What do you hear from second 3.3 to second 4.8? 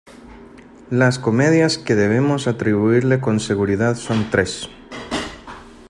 seguridad son tres.